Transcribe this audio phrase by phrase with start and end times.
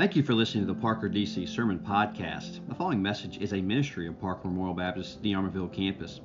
[0.00, 2.66] Thank you for listening to the Parker DC Sermon Podcast.
[2.68, 6.22] The following message is a ministry of Parker Memorial Baptist, the Armorville campus.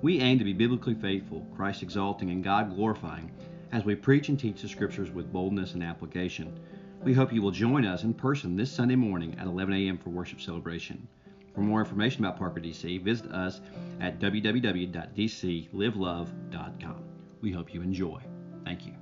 [0.00, 3.30] We aim to be biblically faithful, Christ exalting, and God glorifying
[3.72, 6.58] as we preach and teach the scriptures with boldness and application.
[7.04, 9.98] We hope you will join us in person this Sunday morning at 11 a.m.
[9.98, 11.06] for worship celebration.
[11.54, 13.60] For more information about Parker DC, visit us
[14.00, 17.04] at www.dclivelove.com.
[17.42, 18.22] We hope you enjoy.
[18.64, 18.94] Thank you.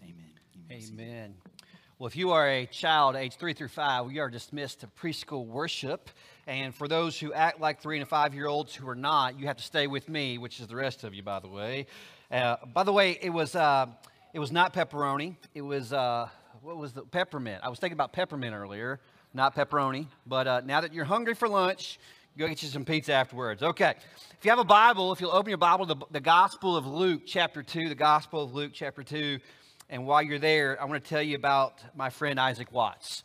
[0.00, 0.30] Amen.
[0.70, 1.34] Amen.
[1.98, 5.46] Well, if you are a child age three through five, we are dismissed to preschool
[5.46, 6.10] worship.
[6.46, 9.46] And for those who act like three and five year olds who are not, you
[9.46, 11.86] have to stay with me, which is the rest of you, by the way.
[12.30, 13.86] Uh, by the way, it was, uh,
[14.34, 15.36] it was not pepperoni.
[15.54, 16.28] It was, uh,
[16.60, 17.62] what was the peppermint?
[17.64, 19.00] I was thinking about peppermint earlier,
[19.32, 20.06] not pepperoni.
[20.26, 21.98] But uh, now that you're hungry for lunch,
[22.36, 23.62] go get you some pizza afterwards.
[23.62, 23.94] Okay.
[24.38, 27.22] If you have a Bible, if you'll open your Bible, the, the Gospel of Luke,
[27.24, 29.40] chapter 2, the Gospel of Luke, chapter 2.
[29.88, 33.22] And while you're there, I want to tell you about my friend Isaac Watts.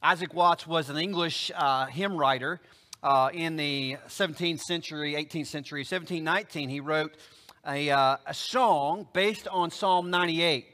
[0.00, 2.60] Isaac Watts was an English uh, hymn writer
[3.02, 5.80] uh, in the 17th century, 18th century.
[5.80, 7.16] 1719, he wrote
[7.66, 10.66] a, uh, a song based on Psalm 98.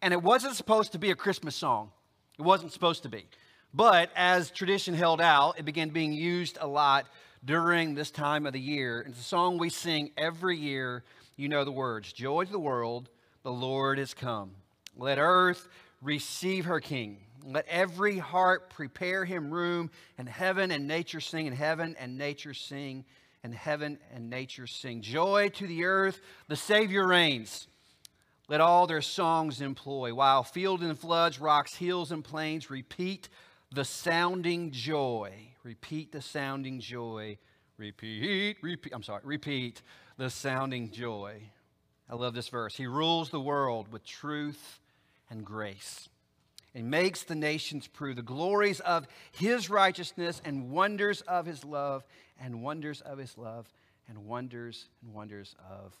[0.00, 1.90] And it wasn't supposed to be a Christmas song,
[2.38, 3.26] it wasn't supposed to be.
[3.74, 7.04] But as tradition held out, it began being used a lot
[7.44, 9.04] during this time of the year.
[9.06, 11.04] It's a song we sing every year.
[11.36, 13.10] You know the words Joy to the world,
[13.42, 14.52] the Lord is come.
[14.96, 15.68] Let earth
[16.00, 17.18] receive her king.
[17.44, 22.54] Let every heart prepare him room, and heaven and nature sing, and heaven and nature
[22.54, 23.04] sing,
[23.44, 25.02] and heaven and nature sing.
[25.02, 27.68] Joy to the earth, the Savior reigns.
[28.48, 33.28] Let all their songs employ, while field and floods, rocks, hills, and plains repeat
[33.72, 35.32] the sounding joy.
[35.62, 37.38] Repeat the sounding joy.
[37.76, 39.82] Repeat, repeat, I'm sorry, repeat
[40.16, 41.42] the sounding joy.
[42.08, 42.76] I love this verse.
[42.76, 44.80] He rules the world with truth
[45.30, 46.08] and grace.
[46.74, 52.04] And makes the nations prove the glories of his righteousness and wonders of his love,
[52.38, 53.66] and wonders of his love,
[54.08, 55.96] and wonders and wonders of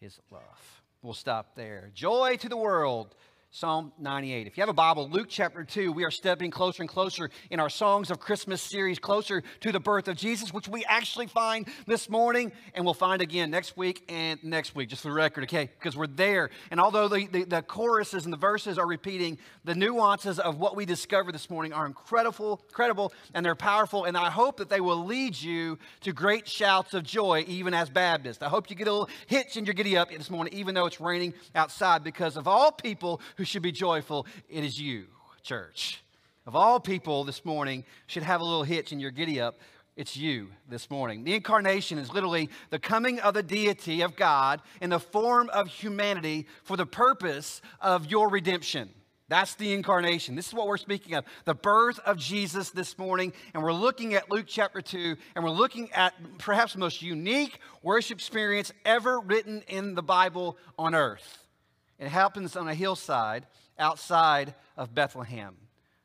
[0.00, 0.82] his love.
[1.02, 1.90] We'll stop there.
[1.94, 3.14] Joy to the world
[3.56, 4.48] Psalm 98.
[4.48, 7.60] If you have a Bible, Luke chapter 2, we are stepping closer and closer in
[7.60, 11.68] our Songs of Christmas series, closer to the birth of Jesus, which we actually find
[11.86, 15.44] this morning and we'll find again next week and next week, just for the record,
[15.44, 15.70] okay?
[15.78, 16.50] Because we're there.
[16.72, 20.74] And although the, the, the, choruses and the verses are repeating, the nuances of what
[20.74, 24.04] we discover this morning are incredible, incredible, and they're powerful.
[24.04, 27.88] And I hope that they will lead you to great shouts of joy, even as
[27.88, 28.42] Baptists.
[28.42, 30.86] I hope you get a little hitch in your giddy up this morning, even though
[30.86, 35.06] it's raining outside, because of all people who should be joyful, it is you,
[35.42, 36.02] church.
[36.46, 39.58] Of all people this morning should have a little hitch in your giddy up,
[39.96, 41.24] it's you this morning.
[41.24, 45.68] The incarnation is literally the coming of the deity of God in the form of
[45.68, 48.90] humanity for the purpose of your redemption.
[49.28, 50.34] That's the incarnation.
[50.34, 53.32] This is what we're speaking of the birth of Jesus this morning.
[53.54, 57.58] And we're looking at Luke chapter 2, and we're looking at perhaps the most unique
[57.82, 61.43] worship experience ever written in the Bible on earth.
[61.98, 63.46] It happens on a hillside
[63.78, 65.56] outside of Bethlehem.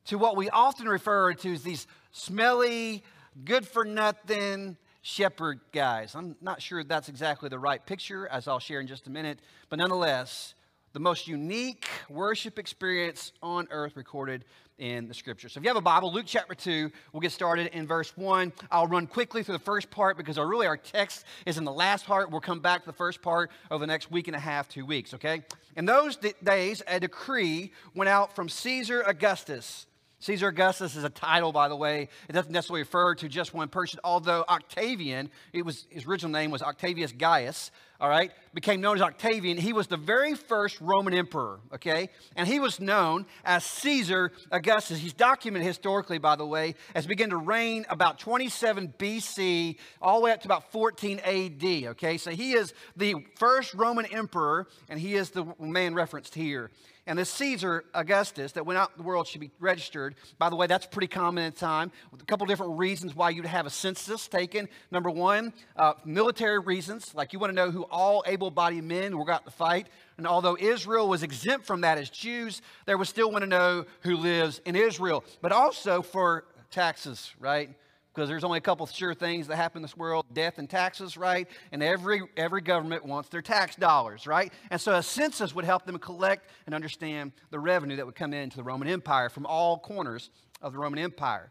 [0.06, 3.04] To what we often refer to as these smelly,
[3.46, 6.16] good for nothing shepherd guys.
[6.16, 9.40] I'm not sure that's exactly the right picture, as I'll share in just a minute,
[9.70, 10.54] but nonetheless,
[10.94, 14.46] the most unique worship experience on earth recorded
[14.80, 15.50] in the scripture.
[15.50, 18.52] So if you have a Bible, Luke chapter 2, we'll get started in verse 1.
[18.72, 21.72] I'll run quickly through the first part because our, really our text is in the
[21.72, 22.32] last part.
[22.32, 24.86] We'll come back to the first part over the next week and a half, two
[24.86, 25.44] weeks, okay?
[25.76, 29.86] In those days, a decree went out from Caesar Augustus
[30.22, 32.10] Caesar Augustus is a title, by the way.
[32.28, 36.52] It doesn't necessarily refer to just one person, although Octavian, it was, his original name
[36.52, 37.72] was Octavius Gaius,
[38.02, 39.58] all right, became known as Octavian.
[39.58, 42.10] He was the very first Roman emperor, okay?
[42.36, 45.00] And he was known as Caesar Augustus.
[45.00, 50.26] He's documented historically, by the way, as began to reign about 27 BC, all the
[50.26, 52.18] way up to about 14 AD, okay?
[52.18, 56.72] So he is the first Roman emperor, and he is the man referenced here.
[57.10, 60.14] And this Caesar Augustus that went out in the world should be registered.
[60.38, 61.92] By the way, that's pretty common at the time.
[62.14, 64.70] A couple different reasons why you'd have a census taken.
[64.92, 69.26] Number one, uh, military reasons, like you want to know who all able-bodied men were
[69.26, 69.88] got to fight.
[70.18, 73.86] And although Israel was exempt from that as Jews, they would still want to know
[74.02, 75.24] who lives in Israel.
[75.42, 77.72] But also for taxes, right?
[78.20, 81.16] Because there's only a couple sure things that happen in this world death and taxes
[81.16, 81.48] right?
[81.72, 84.52] And every every government wants their tax dollars right?
[84.70, 88.34] And so a census would help them collect and understand the revenue that would come
[88.34, 90.32] into the roman empire from all corners
[90.62, 91.50] of the roman empire.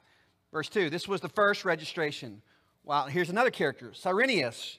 [0.53, 2.43] Verse 2 this was the first registration.
[2.85, 4.77] Well, here's another character cyrenius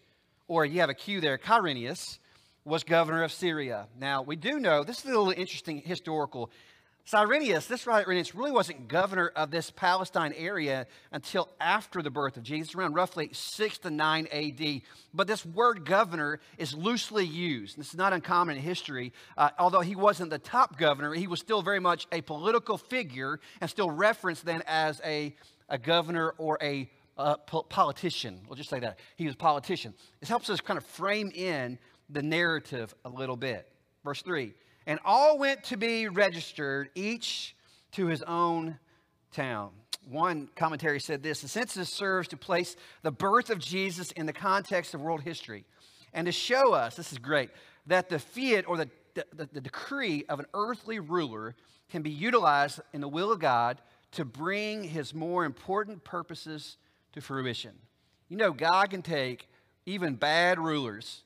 [0.47, 2.19] or you have a q there Quirinius
[2.65, 3.87] was governor of syria.
[3.99, 6.51] Now we do know this is a little interesting historical
[7.05, 12.43] Cyrenius, this Cyrenius really wasn't governor of this Palestine area until after the birth of
[12.43, 14.81] Jesus, around roughly 6 to 9 AD.
[15.13, 17.77] But this word governor is loosely used.
[17.77, 19.11] This is not uncommon in history.
[19.35, 23.39] Uh, although he wasn't the top governor, he was still very much a political figure
[23.59, 25.35] and still referenced then as a,
[25.67, 26.87] a governor or a
[27.17, 28.39] uh, po- politician.
[28.47, 28.99] We'll just say that.
[29.15, 29.95] He was a politician.
[30.19, 31.79] This helps us kind of frame in
[32.09, 33.67] the narrative a little bit.
[34.03, 34.53] Verse 3
[34.85, 37.55] and all went to be registered, each
[37.91, 38.79] to his own
[39.31, 39.71] town.
[40.07, 44.33] One commentary said this the census serves to place the birth of Jesus in the
[44.33, 45.65] context of world history
[46.13, 47.49] and to show us, this is great,
[47.87, 51.55] that the fiat or the, the, the decree of an earthly ruler
[51.89, 53.81] can be utilized in the will of God
[54.11, 56.77] to bring his more important purposes
[57.13, 57.73] to fruition.
[58.27, 59.47] You know, God can take
[59.85, 61.23] even bad rulers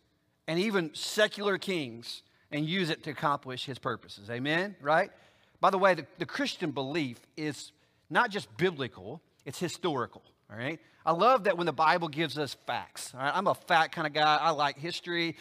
[0.47, 2.23] and even secular kings
[2.53, 4.29] and use it to accomplish his purposes.
[4.29, 4.75] Amen?
[4.79, 5.11] Right?
[5.59, 7.71] By the way, the, the Christian belief is
[8.09, 10.21] not just biblical, it's historical.
[10.49, 10.79] All right?
[11.05, 13.11] I love that when the Bible gives us facts.
[13.13, 13.31] All right?
[13.35, 14.37] I'm a fact kind of guy.
[14.37, 15.35] I like history.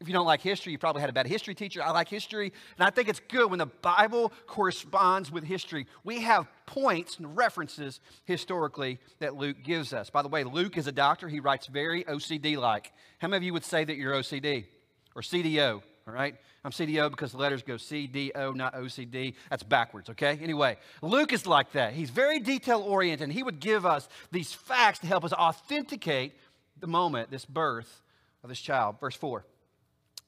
[0.00, 1.82] If you don't like history, you probably had a bad history teacher.
[1.82, 2.52] I like history.
[2.78, 5.86] And I think it's good when the Bible corresponds with history.
[6.04, 10.10] We have points and references historically that Luke gives us.
[10.10, 11.28] By the way, Luke is a doctor.
[11.28, 12.92] He writes very OCD like.
[13.18, 14.66] How many of you would say that you're OCD
[15.16, 15.82] or CDO?
[16.08, 16.34] All right?
[16.64, 19.34] I'm CDO because the letters go CDO, not OCD.
[19.50, 20.38] That's backwards, okay?
[20.42, 21.92] Anyway, Luke is like that.
[21.92, 26.32] He's very detail oriented, and he would give us these facts to help us authenticate
[26.80, 28.02] the moment, this birth
[28.42, 28.98] of this child.
[29.00, 29.44] Verse 4.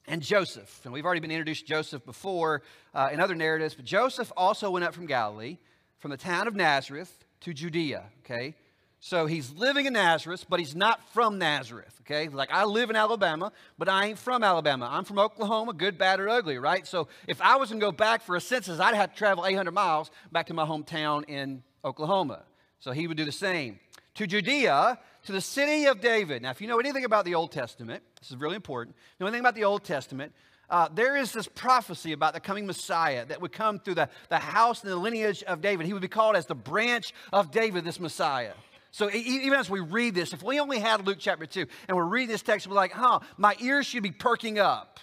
[0.07, 2.61] And Joseph, and we've already been introduced to Joseph before
[2.93, 5.57] uh, in other narratives, but Joseph also went up from Galilee,
[5.97, 8.55] from the town of Nazareth to Judea, okay?
[9.03, 12.29] So he's living in Nazareth, but he's not from Nazareth, okay?
[12.29, 14.87] Like I live in Alabama, but I ain't from Alabama.
[14.91, 16.85] I'm from Oklahoma, good, bad, or ugly, right?
[16.85, 19.71] So if I was to go back for a census, I'd have to travel 800
[19.71, 22.43] miles back to my hometown in Oklahoma.
[22.79, 23.79] So he would do the same.
[24.15, 26.43] To Judea, to the city of David.
[26.43, 28.95] Now, if you know anything about the Old Testament, this is really important.
[29.19, 30.31] Know anything about the Old Testament,
[30.69, 34.37] uh, there is this prophecy about the coming Messiah that would come through the, the
[34.37, 35.87] house and the lineage of David.
[35.87, 38.53] He would be called as the branch of David, this Messiah.
[38.91, 42.05] So even as we read this, if we only had Luke chapter 2 and we're
[42.05, 44.99] reading this text, we're like, huh, my ears should be perking up.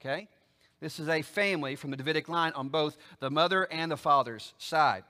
[0.00, 0.28] Okay?
[0.80, 4.54] This is a family from the Davidic line on both the mother and the father's
[4.58, 5.04] side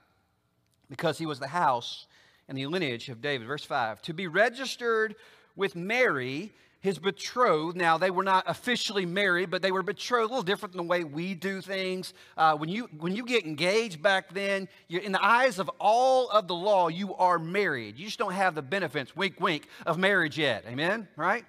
[0.90, 2.06] because he was the house
[2.48, 3.46] and the lineage of David.
[3.46, 5.14] Verse 5 To be registered
[5.54, 7.76] with Mary, his betrothed.
[7.76, 10.88] Now, they were not officially married, but they were betrothed, a little different than the
[10.88, 12.14] way we do things.
[12.36, 16.46] Uh, when, you, when you get engaged back then, in the eyes of all of
[16.46, 17.98] the law, you are married.
[17.98, 20.64] You just don't have the benefits, wink, wink, of marriage yet.
[20.68, 21.08] Amen?
[21.16, 21.44] Right?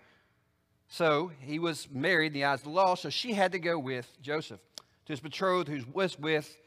[0.87, 3.77] So he was married in the eyes of the law, so she had to go
[3.77, 4.59] with Joseph
[5.05, 6.57] to his betrothed who was with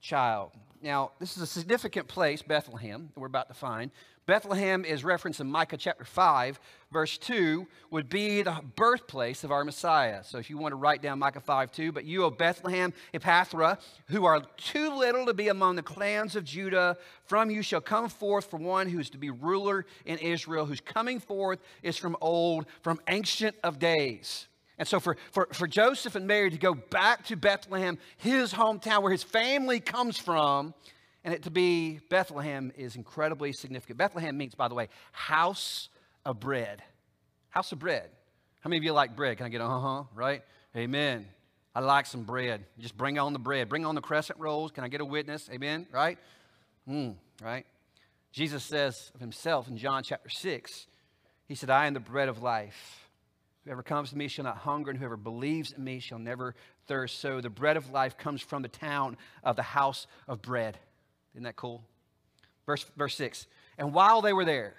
[0.00, 0.52] child.
[0.80, 3.90] Now, this is a significant place, Bethlehem, that we're about to find.
[4.24, 6.60] Bethlehem is referenced in Micah chapter 5,
[6.92, 10.22] verse 2, would be the birthplace of our Messiah.
[10.22, 13.80] So if you want to write down Micah 5 2, but you, O Bethlehem Ephrathah,
[14.06, 18.08] who are too little to be among the clans of Judah, from you shall come
[18.08, 22.16] forth for one who is to be ruler in Israel, whose coming forth is from
[22.20, 24.46] old, from ancient of days.
[24.78, 29.02] And so for, for, for Joseph and Mary to go back to Bethlehem, his hometown,
[29.02, 30.74] where his family comes from,
[31.24, 33.98] and it to be Bethlehem is incredibly significant.
[33.98, 35.88] Bethlehem means, by the way, house
[36.24, 36.82] of bread.
[37.50, 38.08] House of bread.
[38.60, 39.36] How many of you like bread?
[39.36, 40.04] Can I get a uh huh?
[40.14, 40.42] Right?
[40.76, 41.26] Amen.
[41.74, 42.64] I like some bread.
[42.78, 43.68] Just bring on the bread.
[43.68, 44.72] Bring on the crescent rolls.
[44.72, 45.48] Can I get a witness?
[45.52, 45.86] Amen.
[45.90, 46.18] Right?
[46.88, 47.66] Mm, right?
[48.32, 50.86] Jesus says of himself in John chapter 6,
[51.48, 53.08] he said, I am the bread of life.
[53.64, 56.54] Whoever comes to me shall not hunger, and whoever believes in me shall never
[56.86, 57.20] thirst.
[57.20, 60.78] So the bread of life comes from the town of the house of bread.
[61.34, 61.84] Isn't that cool?
[62.66, 63.46] Verse, verse 6.
[63.78, 64.74] And while they were there,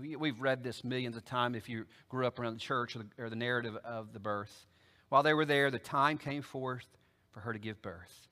[0.00, 3.06] we've read this millions of times if you grew up around the church or the,
[3.18, 4.66] or the narrative of the birth.
[5.08, 6.86] While they were there, the time came forth
[7.32, 8.28] for her to give birth.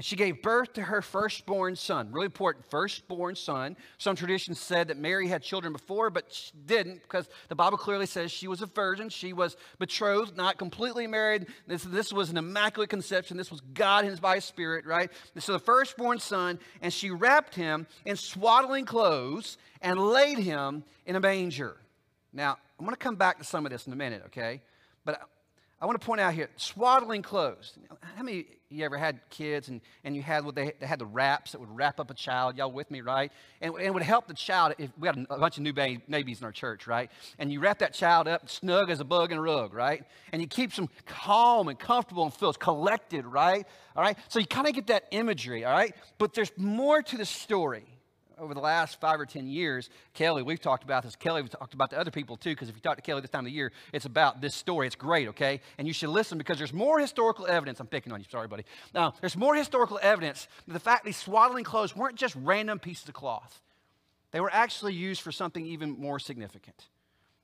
[0.00, 2.10] And she gave birth to her firstborn son.
[2.10, 3.76] Really important, firstborn son.
[3.98, 8.06] Some traditions said that Mary had children before, but she didn't because the Bible clearly
[8.06, 9.10] says she was a virgin.
[9.10, 11.48] She was betrothed, not completely married.
[11.66, 13.36] This, this was an immaculate conception.
[13.36, 15.10] This was God in his by spirit, right?
[15.36, 21.14] So the firstborn son, and she wrapped him in swaddling clothes and laid him in
[21.14, 21.76] a manger.
[22.32, 24.62] Now, I'm going to come back to some of this in a minute, okay?
[25.04, 25.20] But
[25.82, 27.72] I want to point out here swaddling clothes.
[28.14, 31.06] How many you ever had kids and, and you had what they, they had the
[31.06, 32.58] wraps that would wrap up a child?
[32.58, 33.32] Y'all with me, right?
[33.62, 36.40] And, and it would help the child if we had a bunch of new babies
[36.40, 37.10] in our church, right?
[37.38, 40.04] And you wrap that child up snug as a bug in a rug, right?
[40.32, 43.66] And you keep them calm and comfortable and feels collected, right?
[43.96, 44.18] All right.
[44.28, 45.94] So you kind of get that imagery, all right?
[46.18, 47.86] But there's more to the story
[48.40, 51.14] over the last five or 10 years, Kelly, we've talked about this.
[51.14, 53.30] Kelly, we've talked about to other people too, because if you talk to Kelly this
[53.30, 54.86] time of year, it's about this story.
[54.86, 55.60] It's great, okay?
[55.78, 57.80] And you should listen because there's more historical evidence.
[57.80, 58.64] I'm picking on you, sorry, buddy.
[58.94, 63.08] Now, there's more historical evidence that the fact these swaddling clothes weren't just random pieces
[63.08, 63.60] of cloth,
[64.32, 66.86] they were actually used for something even more significant.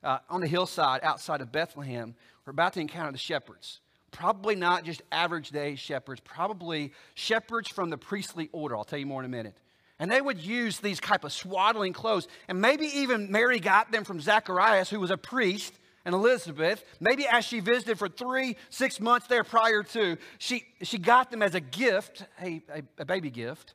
[0.03, 3.81] Uh, on the hillside outside of Bethlehem, we're about to encounter the shepherds
[4.13, 8.75] probably not just average day shepherds, probably shepherds from the priestly order.
[8.75, 9.55] I'll tell you more in a minute.
[9.99, 12.29] And they would use these type of swaddling clothes.
[12.49, 15.73] And maybe even Mary got them from Zacharias, who was a priest,
[16.05, 16.85] and Elizabeth.
[17.01, 21.43] Maybe as she visited for three, six months there prior to, she, she got them
[21.43, 23.75] as a gift, a, a, a baby gift.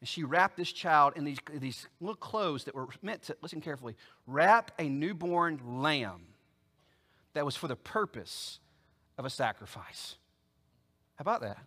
[0.00, 3.60] And she wrapped this child in these, these little clothes that were meant to, listen
[3.60, 6.22] carefully, wrap a newborn lamb
[7.34, 8.58] that was for the purpose
[9.18, 10.16] of a sacrifice.
[11.16, 11.58] How about that?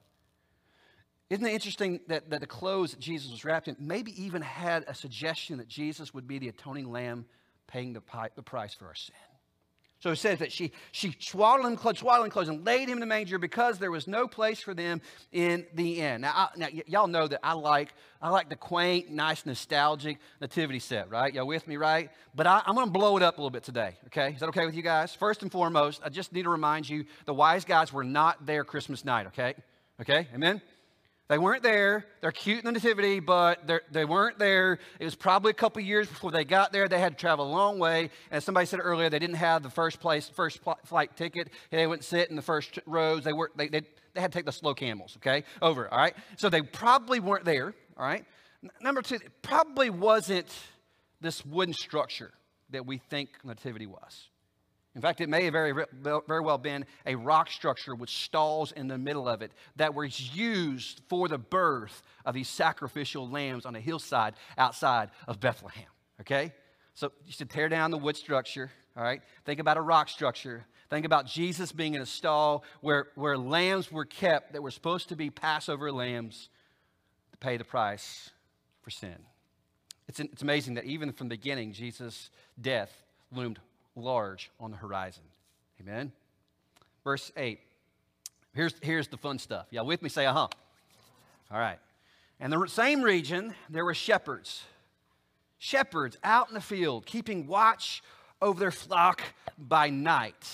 [1.30, 4.86] Isn't it interesting that, that the clothes that Jesus was wrapped in maybe even had
[4.88, 7.26] a suggestion that Jesus would be the atoning lamb
[7.68, 8.02] paying the,
[8.36, 9.16] the price for our sin?
[10.00, 13.00] So it says that she, she swaddled him, swaddled him clothes and laid him in
[13.00, 15.02] the manger because there was no place for them
[15.32, 16.22] in the inn.
[16.22, 17.92] Now, I, now y- y'all know that I like,
[18.22, 21.34] I like the quaint, nice, nostalgic nativity set, right?
[21.34, 22.12] Y'all with me, right?
[22.36, 24.34] But I, I'm going to blow it up a little bit today, okay?
[24.34, 25.16] Is that okay with you guys?
[25.16, 28.64] First and foremost, I just need to remind you the wise guys were not there
[28.64, 29.56] Christmas night, okay?
[30.00, 30.28] Okay?
[30.36, 30.62] Amen?
[31.28, 32.06] They weren't there.
[32.22, 34.78] They're cute in the nativity, but they weren't there.
[35.00, 36.88] It was probably a couple years before they got there.
[36.88, 38.02] They had to travel a long way.
[38.30, 41.50] And as somebody said earlier, they didn't have the first place, first flight ticket.
[41.72, 43.24] They wouldn't sit in the first rows.
[43.24, 43.82] They were they, they,
[44.14, 45.92] they had to take the slow camels, okay, over.
[45.92, 46.16] All right.
[46.38, 47.74] So they probably weren't there.
[47.98, 48.24] All right.
[48.80, 50.54] Number two, it probably wasn't
[51.22, 52.34] this wooden structure
[52.70, 54.30] that we think nativity was.
[54.96, 58.88] In fact, it may have very, very well been a rock structure with stalls in
[58.88, 63.76] the middle of it that was used for the birth of these sacrificial lambs on
[63.76, 65.90] a hillside outside of Bethlehem.
[66.22, 66.54] Okay?
[66.94, 69.22] So you should tear down the wood structure, all right?
[69.44, 70.66] Think about a rock structure.
[70.90, 75.10] Think about Jesus being in a stall where, where lambs were kept that were supposed
[75.10, 76.48] to be Passover lambs
[77.32, 78.30] to pay the price
[78.82, 79.18] for sin.
[80.08, 82.30] It's, it's amazing that even from the beginning, Jesus'
[82.62, 82.94] death
[83.30, 83.60] loomed
[83.96, 85.24] large on the horizon.
[85.82, 86.12] Amen.
[87.04, 87.60] Verse 8.
[88.54, 89.68] Here's, here's the fun stuff.
[89.72, 90.10] Y'all with me?
[90.10, 90.48] Say, uh huh.
[91.52, 91.80] All right.
[92.40, 94.64] And the same region, there were shepherds.
[95.58, 98.04] Shepherds out in the field, keeping watch
[98.42, 99.22] over their flock
[99.58, 100.48] by night.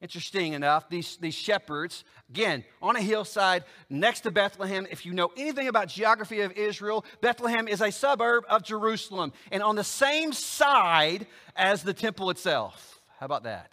[0.00, 4.86] Interesting enough, these, these shepherds, again, on a hillside next to Bethlehem.
[4.88, 9.60] If you know anything about geography of Israel, Bethlehem is a suburb of Jerusalem and
[9.60, 11.26] on the same side
[11.56, 13.00] as the temple itself.
[13.18, 13.72] How about that?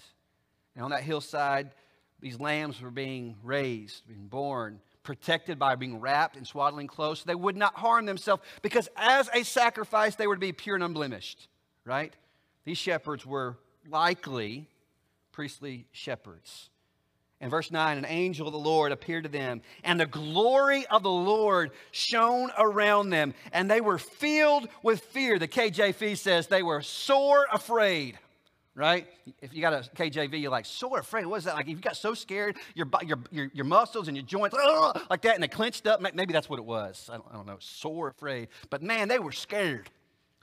[0.75, 1.70] And on that hillside,
[2.20, 7.20] these lambs were being raised, being born, protected by being wrapped in swaddling clothes.
[7.20, 10.74] So they would not harm themselves because as a sacrifice, they were to be pure
[10.74, 11.48] and unblemished,
[11.86, 12.15] right?
[12.65, 14.67] These shepherds were likely
[15.36, 16.70] priestly shepherds.
[17.42, 21.04] In verse 9, an angel of the Lord appeared to them, and the glory of
[21.04, 25.38] the Lord shone around them, and they were filled with fear.
[25.38, 28.18] The KJV says they were sore afraid,
[28.75, 29.08] right?
[29.42, 31.25] If you got a KJV, you're like, sore afraid.
[31.25, 31.56] What is that?
[31.56, 34.56] Like, if you got so scared, your, your, your, your muscles and your joints,
[35.10, 36.00] like that, and they clenched up.
[36.00, 37.10] Maybe that's what it was.
[37.12, 37.58] I don't, I don't know.
[37.60, 38.48] Sore afraid.
[38.70, 39.89] But man, they were scared,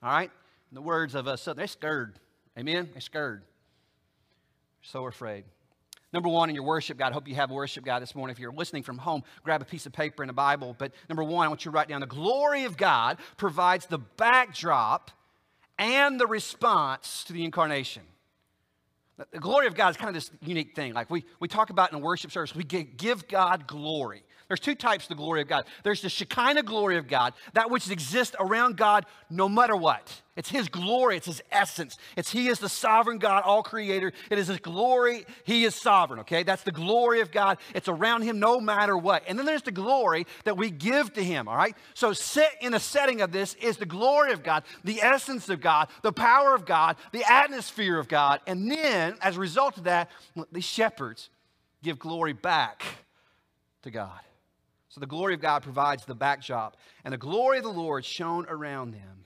[0.02, 0.30] all right?
[0.70, 2.18] In the words of uh, us, they're scared.
[2.58, 2.90] Amen?
[2.92, 3.44] They're scared
[4.82, 5.44] so afraid.
[6.12, 8.32] Number one, in your worship guide, I hope you have worship guide this morning.
[8.34, 10.76] If you're listening from home, grab a piece of paper and a Bible.
[10.78, 13.98] But number one, I want you to write down the glory of God provides the
[13.98, 15.10] backdrop
[15.78, 18.02] and the response to the incarnation.
[19.30, 20.92] The glory of God is kind of this unique thing.
[20.92, 24.22] Like we, we talk about in a worship service, we give God glory.
[24.52, 25.64] There's two types of the glory of God.
[25.82, 30.20] There's the Shekinah glory of God, that which exists around God no matter what.
[30.36, 31.96] It's His glory, it's His essence.
[32.18, 34.12] It's He is the sovereign God, all creator.
[34.30, 36.42] It is His glory, He is sovereign, okay?
[36.42, 37.56] That's the glory of God.
[37.74, 39.22] It's around Him no matter what.
[39.26, 41.74] And then there's the glory that we give to Him, all right?
[41.94, 45.62] So, sit in the setting of this is the glory of God, the essence of
[45.62, 48.40] God, the power of God, the atmosphere of God.
[48.46, 50.10] And then, as a result of that,
[50.52, 51.30] these shepherds
[51.82, 52.84] give glory back
[53.82, 54.20] to God.
[54.92, 58.44] So the glory of God provides the backdrop, and the glory of the Lord shone
[58.46, 59.24] around them,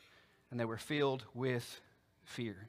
[0.53, 1.81] and they were filled with
[2.23, 2.69] fear.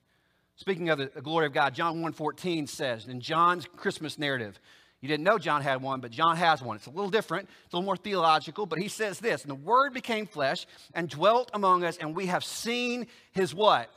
[0.55, 4.59] Speaking of the glory of God, John 1.14 says, in John's Christmas narrative,
[4.99, 6.77] You didn't know John had one, but John has one.
[6.77, 9.55] It's a little different, it's a little more theological, but he says this And the
[9.55, 13.91] Word became flesh and dwelt among us, and we have seen his what?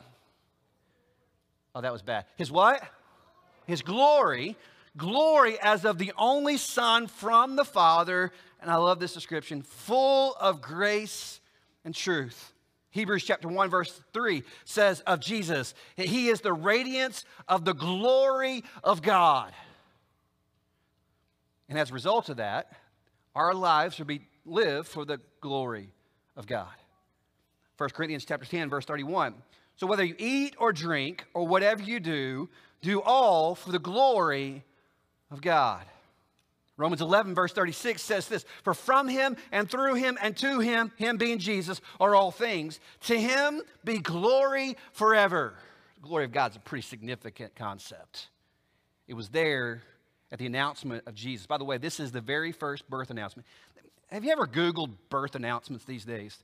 [1.75, 2.26] Oh, that was bad.
[2.37, 2.83] His what?
[3.66, 4.59] His glory.
[4.97, 8.32] Glory as of the only Son from the Father.
[8.61, 11.40] And I love this description full of grace
[11.85, 12.52] and truth.
[12.90, 18.64] Hebrews chapter 1, verse 3 says of Jesus, He is the radiance of the glory
[18.82, 19.52] of God.
[21.68, 22.73] And as a result of that,
[23.35, 25.92] our lives should be lived for the glory
[26.37, 26.66] of God.
[27.78, 29.35] 1 Corinthians chapter 10, verse 31.
[29.76, 32.49] So whether you eat or drink or whatever you do,
[32.82, 34.64] do all for the glory
[35.31, 35.85] of God.
[36.77, 40.91] Romans 11, verse 36 says this For from him and through him and to him,
[40.97, 42.81] him being Jesus, are all things.
[43.03, 45.55] To him be glory forever.
[45.97, 48.29] The glory of God is a pretty significant concept.
[49.07, 49.83] It was there
[50.33, 51.47] at the announcement of Jesus.
[51.47, 53.47] By the way, this is the very first birth announcement.
[54.11, 56.39] Have you ever Googled birth announcements these days?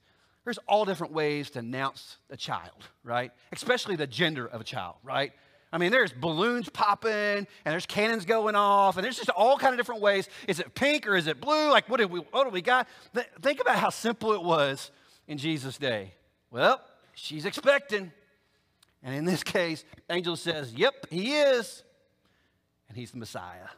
[0.45, 3.33] There's all different ways to announce a child, right?
[3.52, 5.33] Especially the gender of a child, right?
[5.76, 9.75] I mean, there's balloons popping and there's cannons going off and there's just all kind
[9.75, 10.26] of different ways.
[10.49, 11.71] Is it pink or is it blue?
[11.71, 12.88] Like, what do we, what do we got?
[13.12, 14.90] Th- think about how simple it was
[15.28, 16.14] in Jesus' day.
[16.50, 16.80] Well,
[17.12, 18.11] she's expecting.
[19.02, 21.83] And in this case, angel says, Yep, he is
[22.88, 23.68] and he's the Messiah.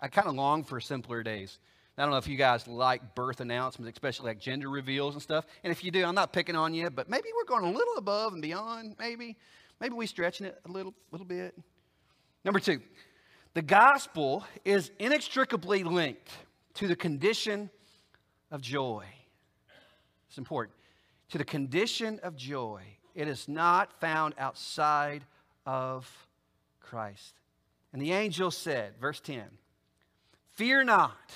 [0.00, 1.58] I kind of long for simpler days.
[1.98, 5.46] I don't know if you guys like birth announcements, especially like gender reveals and stuff.
[5.64, 7.96] And if you do, I'm not picking on you, but maybe we're going a little
[7.96, 8.94] above and beyond.
[9.00, 9.36] Maybe,
[9.80, 11.54] maybe we're stretching it a little, little bit.
[12.44, 12.80] Number two,
[13.54, 16.30] the gospel is inextricably linked
[16.74, 17.70] to the condition
[18.50, 19.04] of joy.
[20.28, 20.76] It's important.
[21.30, 22.82] To the condition of joy.
[23.14, 25.24] It is not found outside
[25.64, 26.26] of
[26.80, 27.34] Christ.
[27.92, 29.44] And the angel said, verse 10,
[30.50, 31.32] Fear not,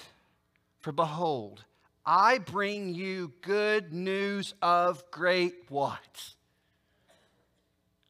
[0.80, 1.64] for behold,
[2.04, 6.34] I bring you good news of great what?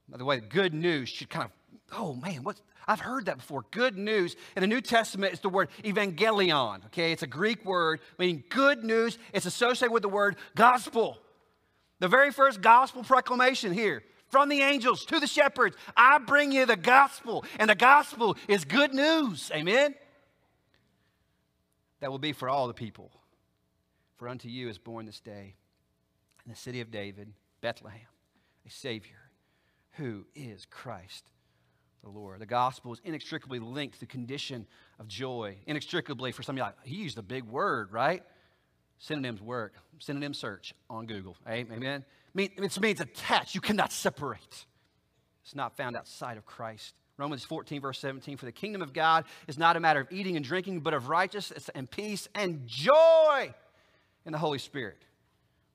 [0.09, 1.53] By the way, good news should kind of,
[1.93, 2.61] oh man, what?
[2.87, 3.67] I've heard that before.
[3.71, 4.35] Good news.
[4.57, 6.87] In the New Testament, it's the word evangelion.
[6.87, 9.19] Okay, it's a Greek word meaning good news.
[9.35, 11.19] It's associated with the word gospel.
[12.01, 15.77] The very first gospel proclamation here from the angels to the shepherds.
[15.97, 19.51] I bring you the gospel, and the gospel is good news.
[19.55, 19.95] Amen?
[22.01, 23.11] That will be for all the people.
[24.17, 25.57] For unto you is born this day
[26.45, 28.01] in the city of David, Bethlehem,
[28.67, 29.18] a Savior
[29.99, 31.25] who is Christ
[32.03, 32.41] the Lord.
[32.41, 34.67] The gospel is inextricably linked to the condition
[34.99, 35.57] of joy.
[35.67, 38.23] Inextricably, for some of you, like, he used a big word, right?
[38.99, 39.75] Synonyms work.
[39.99, 41.37] Synonym search on Google.
[41.49, 42.05] Amen.
[42.37, 43.55] It means attached.
[43.55, 44.67] You cannot separate.
[45.43, 46.95] It's not found outside of Christ.
[47.17, 50.37] Romans 14, verse 17 For the kingdom of God is not a matter of eating
[50.37, 53.53] and drinking, but of righteousness and peace and joy
[54.25, 55.03] in the Holy Spirit.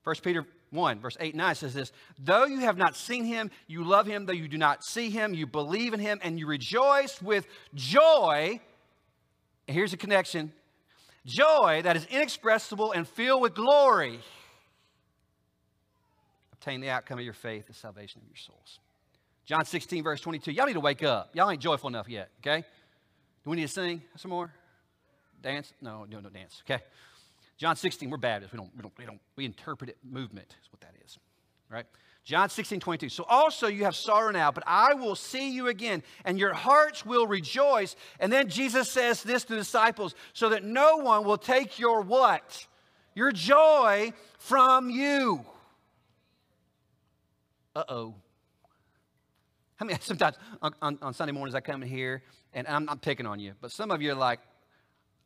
[0.04, 3.50] 1 Peter 1, verse 8 and 9 says this Though you have not seen him,
[3.66, 4.26] you love him.
[4.26, 8.60] Though you do not see him, you believe in him, and you rejoice with joy.
[9.66, 10.52] And here's a connection
[11.26, 14.20] joy that is inexpressible and filled with glory
[16.64, 18.78] obtain the outcome of your faith, the salvation of your souls.
[19.44, 20.50] John 16, verse 22.
[20.50, 21.28] Y'all need to wake up.
[21.34, 22.64] Y'all ain't joyful enough yet, okay?
[23.44, 24.50] Do we need to sing some more?
[25.42, 25.74] Dance?
[25.82, 26.82] No, no, no dance, okay?
[27.56, 28.52] John 16, we're Baptists.
[28.52, 31.18] We don't, we don't, we don't, we interpret it movement, is what that is,
[31.68, 31.86] right?
[32.24, 33.08] John 16, 22.
[33.10, 37.04] So also you have sorrow now, but I will see you again, and your hearts
[37.04, 37.96] will rejoice.
[38.18, 42.00] And then Jesus says this to the disciples, so that no one will take your
[42.00, 42.66] what?
[43.14, 45.44] Your joy from you
[47.74, 48.14] uh oh.
[49.80, 53.02] I mean, sometimes on, on, on, Sunday mornings I come in here, and I'm not
[53.02, 54.40] picking on you, but some of you are like,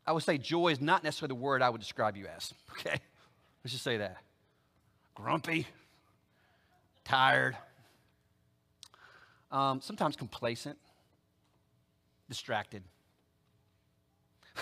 [0.08, 2.98] I would say joy is not necessarily the word I would describe you as, okay?
[3.62, 4.16] Let's just say that.
[5.14, 5.66] Grumpy,
[7.04, 7.58] tired,
[9.52, 10.78] um, sometimes complacent,
[12.30, 12.82] distracted.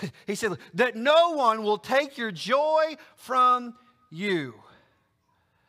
[0.26, 3.76] he said that no one will take your joy from
[4.10, 4.54] you.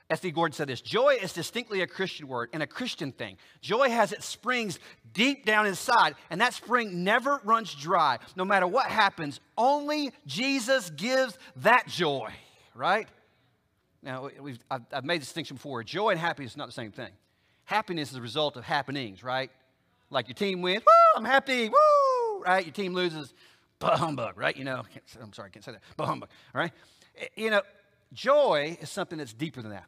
[0.09, 0.31] S.D.
[0.31, 3.37] Gordon said this Joy is distinctly a Christian word and a Christian thing.
[3.61, 4.79] Joy has its springs
[5.13, 8.19] deep down inside, and that spring never runs dry.
[8.35, 12.29] No matter what happens, only Jesus gives that joy,
[12.73, 13.07] right?
[14.01, 14.29] Now,
[14.71, 15.83] I've, I've made the distinction before.
[15.83, 17.11] Joy and happiness is not the same thing.
[17.65, 19.51] Happiness is a result of happenings, right?
[20.09, 22.65] Like your team wins, woo, I'm happy, woo, right?
[22.65, 23.33] Your team loses,
[23.79, 24.55] bah humbug, right?
[24.55, 24.83] You know,
[25.21, 26.71] I'm sorry, I can't say that, bah humbug, all right?
[27.17, 27.61] Eh, you know,
[28.13, 29.83] joy is something that's deeper than that.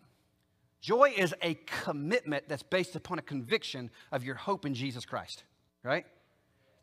[0.82, 5.44] Joy is a commitment that's based upon a conviction of your hope in Jesus Christ,
[5.84, 6.06] right?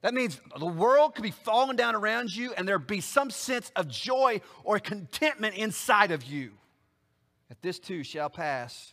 [0.03, 3.73] That means the world could be falling down around you and there'd be some sense
[3.75, 6.53] of joy or contentment inside of you.
[7.49, 8.93] That this too shall pass,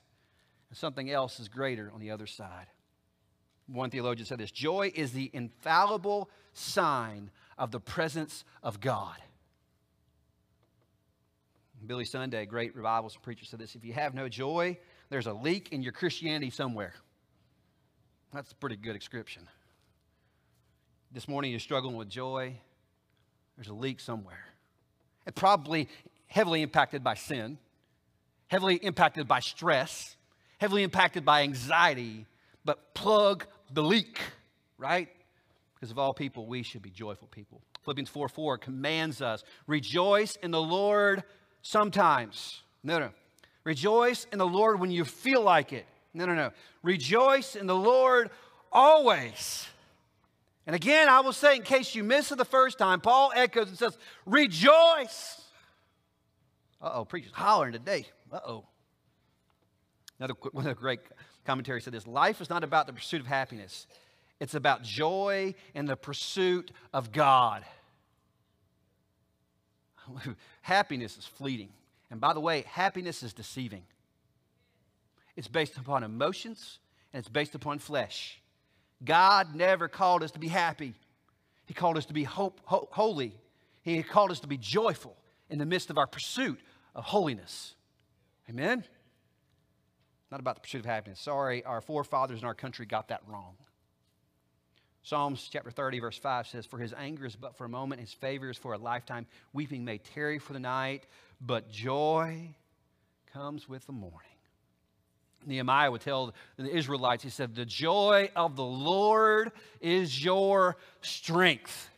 [0.69, 2.67] and something else is greater on the other side.
[3.67, 9.17] One theologian said this joy is the infallible sign of the presence of God.
[11.85, 14.77] Billy Sunday, great revivalist preacher, said this if you have no joy,
[15.13, 16.95] there's a leak in your Christianity somewhere.
[18.33, 19.47] That's a pretty good description.
[21.11, 22.55] This morning you're struggling with joy,
[23.55, 24.43] there's a leak somewhere.
[25.27, 25.87] And probably
[26.25, 27.59] heavily impacted by sin,
[28.47, 30.15] heavily impacted by stress,
[30.57, 32.25] heavily impacted by anxiety,
[32.65, 34.19] but plug the leak,
[34.79, 35.09] right?
[35.75, 37.61] Because of all people, we should be joyful people.
[37.83, 41.23] Philippians 4 4 commands us rejoice in the Lord
[41.61, 42.63] sometimes.
[42.83, 43.11] No, no.
[43.63, 45.85] Rejoice in the Lord when you feel like it.
[46.13, 46.51] No, no, no.
[46.81, 48.29] Rejoice in the Lord
[48.71, 49.67] always.
[50.65, 53.69] And again, I will say, in case you missed it the first time, Paul echoes
[53.69, 55.41] and says, Rejoice.
[56.81, 58.05] Uh oh, preacher's hollering today.
[58.31, 58.65] Uh oh.
[60.19, 60.99] Another one of the great
[61.45, 63.87] commentaries said this Life is not about the pursuit of happiness,
[64.39, 67.63] it's about joy in the pursuit of God.
[70.61, 71.69] happiness is fleeting.
[72.13, 73.81] And by the way, happiness is deceiving.
[75.35, 76.77] It's based upon emotions
[77.11, 78.39] and it's based upon flesh.
[79.03, 80.93] God never called us to be happy.
[81.65, 83.33] He called us to be hope, ho- holy.
[83.81, 85.17] He called us to be joyful
[85.49, 86.59] in the midst of our pursuit
[86.93, 87.73] of holiness.
[88.47, 88.83] Amen?
[90.29, 91.19] Not about the pursuit of happiness.
[91.19, 93.55] Sorry, our forefathers in our country got that wrong.
[95.05, 98.13] Psalms chapter 30, verse 5 says, For his anger is but for a moment, his
[98.13, 99.25] favor is for a lifetime.
[99.51, 101.07] Weeping may tarry for the night,
[101.45, 102.55] but joy
[103.31, 104.19] comes with the morning.
[105.45, 109.51] Nehemiah would tell the Israelites, he said, The joy of the Lord
[109.81, 111.89] is your strength.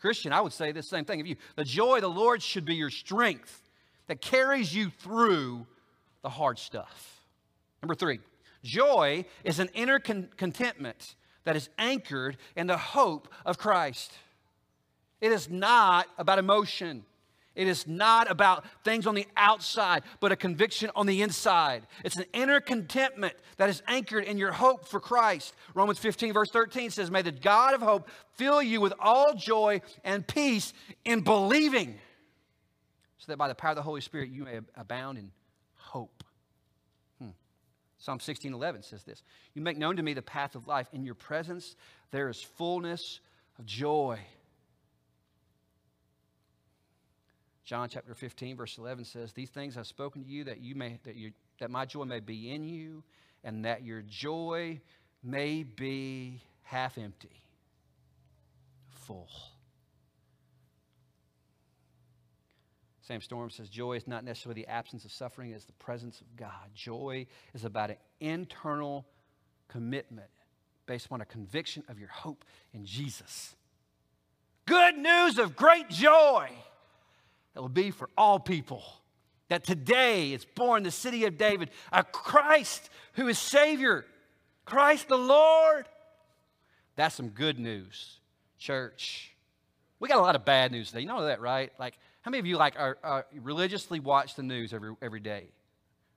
[0.00, 1.36] Christian, I would say the same thing of you.
[1.56, 3.62] The joy of the Lord should be your strength
[4.06, 5.66] that carries you through
[6.22, 7.20] the hard stuff.
[7.82, 8.20] Number three,
[8.64, 11.14] joy is an inner con- contentment
[11.44, 14.12] that is anchored in the hope of Christ.
[15.20, 17.04] It is not about emotion.
[17.54, 21.86] It is not about things on the outside, but a conviction on the inside.
[22.02, 25.54] It's an inner contentment that is anchored in your hope for Christ.
[25.74, 29.82] Romans 15, verse 13 says, May the God of hope fill you with all joy
[30.02, 30.72] and peace
[31.04, 31.98] in believing,
[33.18, 35.30] so that by the power of the Holy Spirit you may abound in
[35.74, 36.24] hope.
[37.18, 37.30] Hmm.
[37.98, 40.88] Psalm 16 11 says this You make known to me the path of life.
[40.94, 41.76] In your presence
[42.12, 43.20] there is fullness
[43.58, 44.18] of joy.
[47.64, 50.98] John chapter 15, verse 11 says, These things I've spoken to you that you may
[51.04, 53.04] that you that my joy may be in you,
[53.44, 54.80] and that your joy
[55.22, 57.42] may be half empty,
[58.88, 59.28] full.
[63.02, 66.36] Sam Storm says joy is not necessarily the absence of suffering, it's the presence of
[66.36, 66.70] God.
[66.74, 69.06] Joy is about an internal
[69.68, 70.28] commitment
[70.86, 73.54] based upon a conviction of your hope in Jesus.
[74.66, 76.50] Good news of great joy
[77.54, 78.82] that will be for all people.
[79.48, 84.06] That today is born the city of David, a Christ who is Savior,
[84.64, 85.86] Christ the Lord.
[86.96, 88.18] That's some good news,
[88.58, 89.34] church.
[90.00, 91.00] We got a lot of bad news today.
[91.00, 91.70] You know that, right?
[91.78, 95.48] Like, how many of you like are, are religiously watch the news every, every day?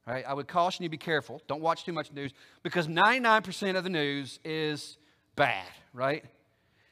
[0.08, 0.24] Right?
[0.28, 1.42] I would caution you be careful.
[1.48, 4.98] Don't watch too much news because 99% of the news is
[5.36, 6.24] bad, right?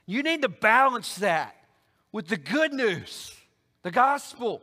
[0.06, 1.56] You need to balance that
[2.12, 3.36] with the good news,
[3.84, 4.62] the gospel,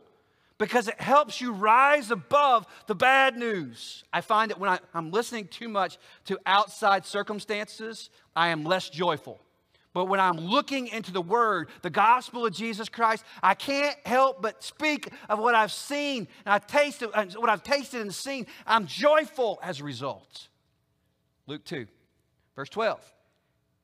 [0.57, 4.03] because it helps you rise above the bad news.
[4.13, 8.89] I find that when I, I'm listening too much to outside circumstances, I am less
[8.89, 9.39] joyful.
[9.93, 14.41] But when I'm looking into the Word, the gospel of Jesus Christ, I can't help
[14.41, 18.47] but speak of what I've seen and I've tasted, what I've tasted and seen.
[18.65, 20.47] I'm joyful as a result.
[21.45, 21.87] Luke 2,
[22.55, 23.01] verse 12.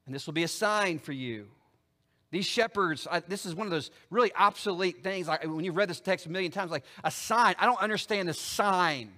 [0.06, 1.48] And this will be a sign for you.
[2.30, 5.28] These shepherds, I, this is one of those really obsolete things.
[5.28, 7.56] Like when you've read this text a million times, like a sign.
[7.58, 9.12] I don't understand the sign.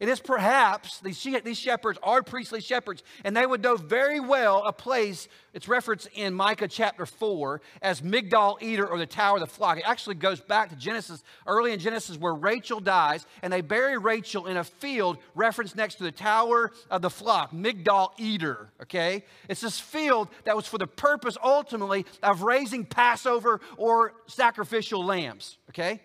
[0.00, 4.62] It is perhaps, these, these shepherds are priestly shepherds, and they would know very well
[4.64, 9.40] a place, it's referenced in Micah chapter 4 as Migdal Eder or the Tower of
[9.40, 9.78] the Flock.
[9.78, 13.98] It actually goes back to Genesis, early in Genesis, where Rachel dies, and they bury
[13.98, 19.24] Rachel in a field referenced next to the Tower of the Flock, Migdal Eder, okay?
[19.48, 25.58] It's this field that was for the purpose ultimately of raising Passover or sacrificial lambs,
[25.70, 26.00] okay?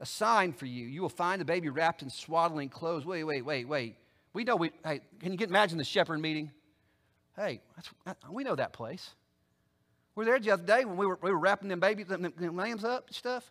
[0.00, 0.86] A sign for you.
[0.86, 3.04] You will find the baby wrapped in swaddling clothes.
[3.04, 3.96] Wait, wait, wait, wait.
[4.32, 6.50] We know we, hey, can you get, imagine the shepherd meeting?
[7.36, 7.60] Hey,
[8.30, 9.10] we know that place.
[10.14, 12.22] We were there the other day when we were, we were wrapping them babies, them,
[12.22, 13.50] them lambs up and stuff.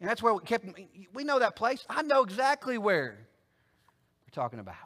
[0.00, 0.66] And that's where we kept.
[1.12, 1.84] We know that place.
[1.88, 3.18] I know exactly where
[4.24, 4.76] we're talking about.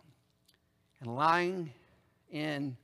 [1.00, 1.70] And lying
[2.30, 2.76] in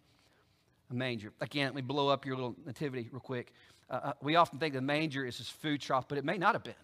[0.91, 1.33] a manger.
[1.41, 3.53] Again, let me blow up your little nativity real quick.
[3.89, 6.55] Uh, uh, we often think the manger is his food trough, but it may not
[6.55, 6.75] have been.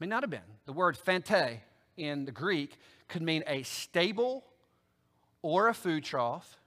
[0.00, 0.40] May not have been.
[0.66, 1.60] The word phatne
[1.96, 2.76] in the Greek
[3.08, 4.44] could mean a stable
[5.42, 6.58] or a food trough.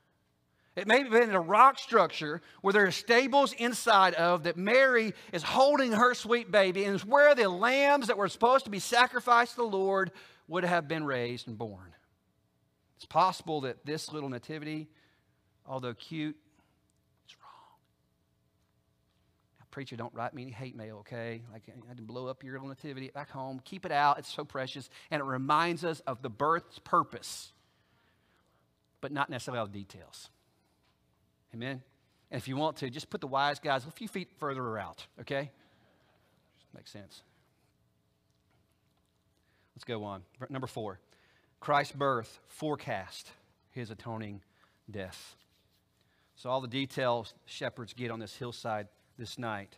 [0.76, 5.14] It may have been a rock structure where there are stables inside of that Mary
[5.34, 8.80] is holding her sweet baby, and it's where the lambs that were supposed to be
[8.80, 10.12] sacrificed to the Lord
[10.48, 11.94] would have been raised and born.
[12.96, 14.88] It's possible that this little nativity,
[15.66, 16.38] although cute,
[17.28, 17.78] is wrong.
[19.60, 21.42] Now, preacher, don't write me any hate mail, okay?
[21.52, 23.62] Like I to blow up your little nativity back home.
[23.66, 24.20] Keep it out.
[24.20, 27.52] It's so precious, and it reminds us of the birth's purpose,
[29.00, 30.30] but not necessarily all the details.
[31.54, 31.82] Amen.
[32.30, 35.06] And if you want to, just put the wise guys a few feet further out,
[35.20, 35.52] okay?
[36.74, 37.24] Makes sense.
[39.76, 40.22] Let's go on.
[40.50, 41.00] Number four
[41.60, 43.32] Christ's birth forecast
[43.72, 44.42] his atoning
[44.90, 45.36] death.
[46.36, 48.88] So, all the details shepherds get on this hillside
[49.22, 49.78] this night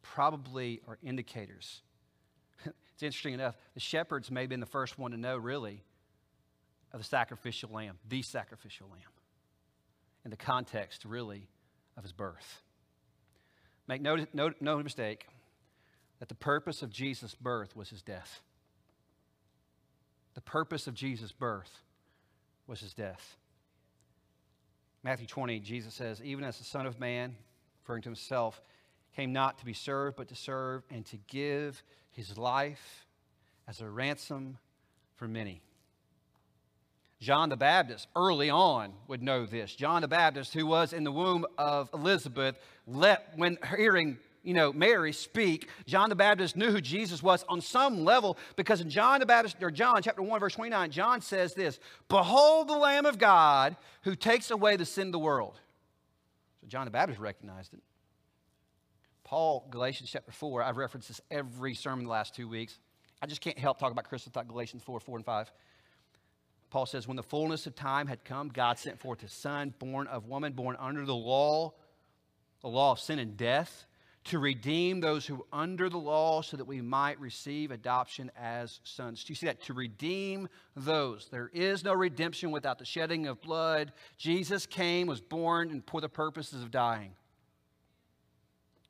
[0.00, 1.82] probably are indicators.
[2.64, 5.82] it's interesting enough, the shepherds may have been the first one to know, really,
[6.92, 9.02] of the sacrificial lamb, the sacrificial lamb
[10.24, 11.48] in the context, really,
[11.96, 12.62] of his birth.
[13.88, 15.26] Make no, no, no mistake
[16.20, 18.40] that the purpose of Jesus' birth was his death.
[20.34, 21.80] The purpose of Jesus' birth
[22.68, 23.36] was his death.
[25.02, 27.34] Matthew 20, Jesus says, Even as the Son of Man,
[27.86, 28.60] referring to himself,
[29.16, 33.06] came not to be served, but to serve and to give his life
[33.66, 34.58] as a ransom
[35.16, 35.62] for many.
[37.18, 39.74] John the Baptist, early on, would know this.
[39.74, 44.72] John the Baptist, who was in the womb of Elizabeth, let, when hearing you know,
[44.72, 49.18] Mary speak, John the Baptist knew who Jesus was on some level because in John
[49.18, 53.18] the Baptist, or John chapter 1, verse 29, John says this Behold the Lamb of
[53.18, 55.58] God who takes away the sin of the world.
[56.60, 57.80] So John the Baptist recognized it.
[59.26, 62.78] Paul, Galatians chapter 4, I've referenced this every sermon the last two weeks.
[63.20, 65.52] I just can't help talk about Christmas without Galatians 4, 4 and 5.
[66.70, 70.06] Paul says, When the fullness of time had come, God sent forth his son, born
[70.06, 71.74] of woman, born under the law,
[72.60, 73.86] the law of sin and death,
[74.26, 79.24] to redeem those who under the law so that we might receive adoption as sons.
[79.24, 79.60] Do you see that?
[79.62, 81.26] To redeem those.
[81.32, 83.92] There is no redemption without the shedding of blood.
[84.18, 87.10] Jesus came, was born, and for the purposes of dying.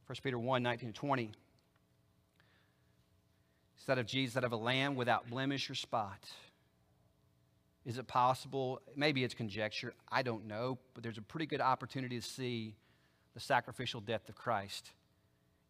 [0.06, 1.32] 1 Peter 1 19 to 20.
[3.76, 6.28] Instead of Jesus, that of a lamb without blemish or spot.
[7.84, 8.80] Is it possible?
[8.96, 9.94] Maybe it's conjecture.
[10.10, 10.78] I don't know.
[10.94, 12.74] But there's a pretty good opportunity to see
[13.34, 14.90] the sacrificial death of Christ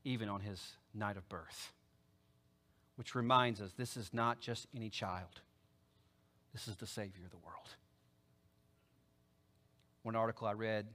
[0.05, 0.63] even on his
[0.95, 1.73] night of birth.
[2.95, 5.41] Which reminds us this is not just any child,
[6.53, 7.69] this is the Savior of the world.
[10.03, 10.87] One article I read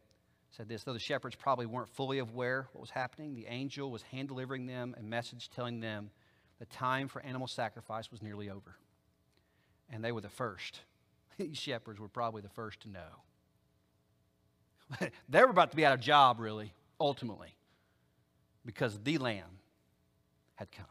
[0.52, 4.04] said this though the shepherds probably weren't fully aware what was happening, the angel was
[4.04, 6.12] hand delivering them a message telling them
[6.60, 8.76] the time for animal sacrifice was nearly over.
[9.90, 10.82] And they were the first
[11.38, 13.24] these shepherds were probably the first to know.
[15.30, 17.56] they were about to be out of job, really, ultimately,
[18.66, 19.60] because the Lamb
[20.56, 20.86] had come.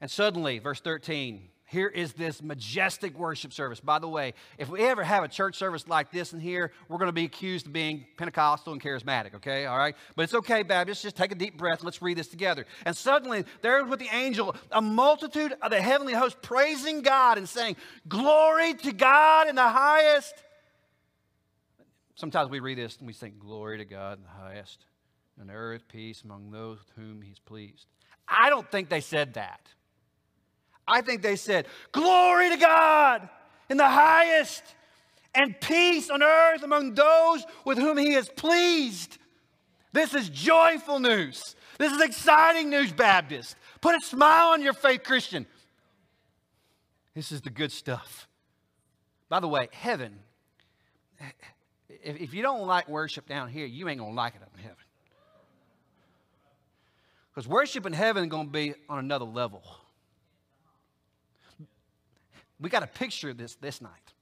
[0.00, 3.80] And suddenly, verse 13, here is this majestic worship service.
[3.80, 6.98] By the way, if we ever have a church service like this in here, we're
[6.98, 9.66] going to be accused of being Pentecostal and charismatic, okay?
[9.66, 9.96] All right?
[10.14, 11.02] But it's okay, Baptists.
[11.02, 11.82] Just take a deep breath.
[11.82, 12.66] Let's read this together.
[12.84, 17.48] And suddenly, there with the angel, a multitude of the heavenly host praising God and
[17.48, 17.74] saying,
[18.08, 20.34] Glory to God in the highest.
[22.14, 24.84] Sometimes we read this and we think, Glory to God in the highest,
[25.40, 27.86] and earth peace among those with whom he's pleased.
[28.28, 29.60] I don't think they said that.
[30.86, 33.28] I think they said, Glory to God
[33.68, 34.62] in the highest,
[35.34, 39.18] and peace on earth among those with whom He is pleased.
[39.92, 41.56] This is joyful news.
[41.78, 43.56] This is exciting news, Baptist.
[43.80, 45.46] Put a smile on your face, Christian.
[47.14, 48.28] This is the good stuff.
[49.28, 50.18] By the way, heaven,
[51.88, 54.62] if you don't like worship down here, you ain't going to like it up in
[54.62, 54.76] heaven.
[57.34, 59.62] Because worship in heaven is going to be on another level.
[62.58, 64.12] We got a picture of this this night.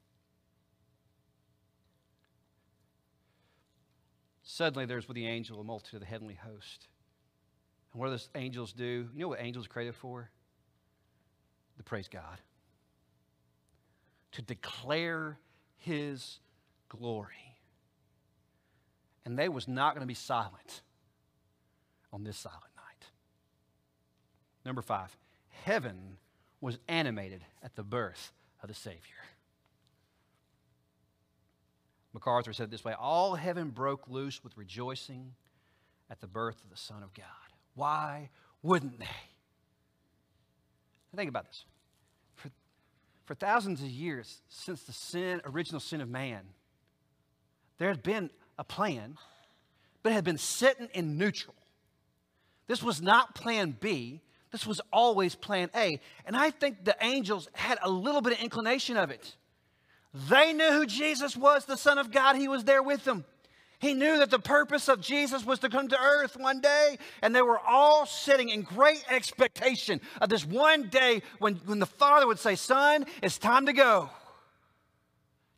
[4.42, 6.87] Suddenly, there's with the angel a multitude of the heavenly host.
[7.92, 9.09] And what do those angels do?
[9.14, 10.31] You know what angels are created for?
[11.79, 12.40] To praise God,
[14.33, 15.38] to declare
[15.77, 16.38] His
[16.88, 17.57] glory.
[19.25, 20.83] And they was not going to be silent
[22.12, 23.07] on this silent night.
[24.64, 25.16] Number five,
[25.49, 26.18] heaven
[26.64, 28.98] was animated at the birth of the Savior.
[32.14, 35.35] MacArthur said this way All heaven broke loose with rejoicing
[36.09, 37.27] at the birth of the Son of God.
[37.74, 38.31] Why
[38.62, 39.07] wouldn't they?
[41.14, 41.66] Think about this.
[42.35, 42.50] For,
[43.27, 46.44] for thousands of years since the sin, original sin of man,
[47.77, 49.18] there had been a plan,
[50.03, 51.55] but it had been sitting in neutral.
[52.68, 54.22] This was not plan B.
[54.54, 55.98] This was always plan A.
[56.24, 59.34] And I think the angels had a little bit of inclination of it.
[60.28, 62.36] They knew who Jesus was, the Son of God.
[62.36, 63.24] He was there with them.
[63.80, 67.34] He knew that the purpose of Jesus was to come to earth one day, and
[67.34, 72.28] they were all sitting in great expectation of this one day when, when the Father
[72.28, 74.08] would say, Son, it's time to go.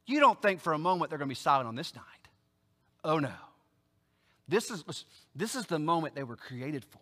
[0.06, 2.04] You don't think for a moment they're going to be silent on this night.
[3.04, 3.34] Oh no.
[4.48, 4.84] This is,
[5.34, 7.00] this is the moment they were created for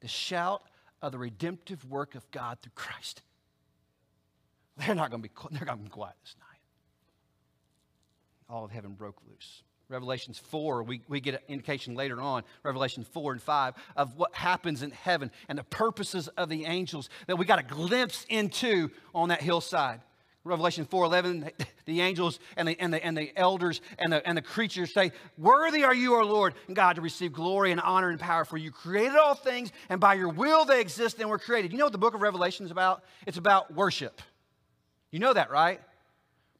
[0.00, 0.62] the shout
[1.02, 3.22] of the redemptive work of God through Christ.
[4.76, 6.60] They're not going to be, they're going to be quiet this night.
[8.48, 9.62] All of heaven broke loose.
[9.88, 14.34] Revelations 4, we, we get an indication later on, Revelation 4 and 5, of what
[14.34, 18.90] happens in heaven and the purposes of the angels that we got a glimpse into
[19.12, 20.00] on that hillside.
[20.44, 21.52] Revelation 4:11,
[21.84, 25.12] the angels and the, and the, and the elders and the, and the creatures say,
[25.36, 28.56] Worthy are you, O Lord, and God, to receive glory and honor and power, for
[28.56, 31.72] you created all things, and by your will they exist and were created.
[31.72, 33.04] You know what the book of Revelation is about?
[33.26, 34.22] It's about worship.
[35.10, 35.80] You know that, right?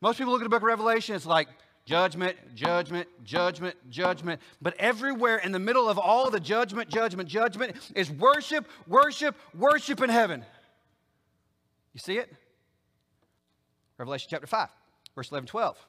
[0.03, 1.49] Most people look at the book of Revelation, it's like
[1.87, 4.43] judgment, judgment, judgment, judgment.
[4.61, 10.03] But everywhere in the middle of all the judgment, judgment, judgment is worship, worship, worship
[10.03, 10.45] in heaven.
[11.95, 12.33] You see it?
[14.01, 14.69] Revelation chapter 5,
[15.15, 15.87] verse 11, 12.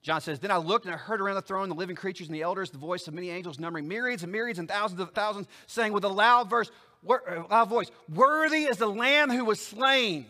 [0.00, 2.34] John says, Then I looked and I heard around the throne the living creatures and
[2.34, 5.46] the elders, the voice of many angels, numbering myriads and myriads and thousands of thousands,
[5.66, 6.70] saying with a loud, verse,
[7.06, 7.16] uh,
[7.50, 10.24] loud voice, Worthy is the Lamb who was slain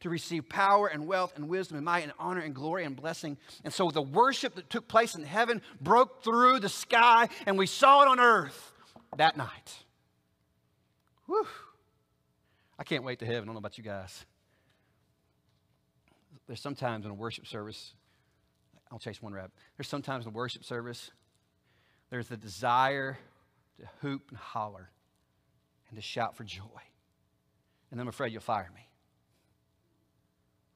[0.00, 3.36] to receive power and wealth and wisdom and might and honor and glory and blessing.
[3.64, 7.66] And so the worship that took place in heaven broke through the sky, and we
[7.66, 8.72] saw it on earth
[9.16, 9.78] that night.
[11.26, 11.48] Whew.
[12.78, 13.42] I can't wait to heaven.
[13.42, 14.24] I don't know about you guys
[16.46, 17.94] there's sometimes in a worship service,
[18.90, 19.50] I'll chase one rep.
[19.76, 21.10] There's sometimes in a worship service,
[22.10, 23.18] there's the desire
[23.80, 24.90] to hoop and holler
[25.88, 26.62] and to shout for joy.
[27.90, 28.88] And I'm afraid you'll fire me.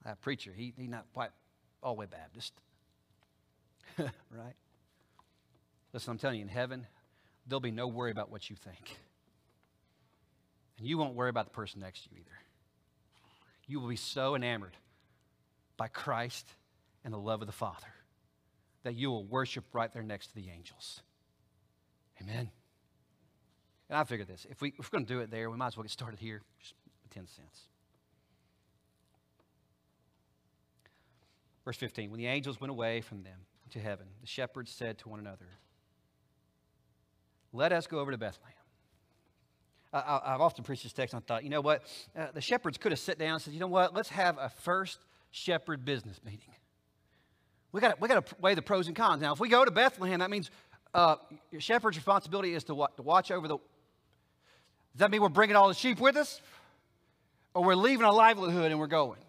[0.04, 1.31] That preacher, he, he not quite
[1.83, 2.54] all the way Baptist.
[3.98, 4.54] right?
[5.92, 6.87] Listen, I'm telling you, in heaven,
[7.46, 8.96] there'll be no worry about what you think.
[10.78, 12.38] And you won't worry about the person next to you either.
[13.66, 14.76] You will be so enamored
[15.78, 16.46] by Christ
[17.04, 17.86] and the love of the Father
[18.82, 21.02] that you will worship right there next to the angels.
[22.20, 22.50] Amen.
[23.88, 25.68] And I figured this if, we, if we're going to do it there, we might
[25.68, 26.42] as well get started here.
[26.60, 26.74] Just
[27.10, 27.62] 10 cents.
[31.64, 35.08] Verse 15 When the angels went away from them to heaven, the shepherds said to
[35.08, 35.48] one another,
[37.52, 38.54] Let us go over to Bethlehem.
[39.90, 41.82] I, have often preached this text and I thought, you know what?
[42.16, 43.94] Uh, the shepherds could have sat down and said, you know what?
[43.94, 44.98] Let's have a first
[45.30, 46.54] shepherd business meeting.
[47.72, 49.20] We got we got to weigh the pros and cons.
[49.20, 50.50] Now, if we go to Bethlehem, that means
[50.94, 51.16] uh,
[51.50, 52.96] your shepherd's responsibility is to what?
[52.96, 53.56] To watch over the.
[53.56, 56.40] Does that mean we're bringing all the sheep with us,
[57.54, 59.20] or we're leaving our livelihood and we're going?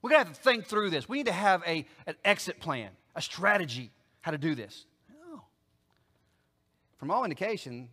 [0.00, 1.08] We're gonna have to think through this.
[1.08, 3.90] We need to have a an exit plan, a strategy
[4.20, 4.86] how to do this.
[7.04, 7.90] From all indication,